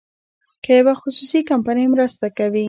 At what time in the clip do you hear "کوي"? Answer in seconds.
2.37-2.59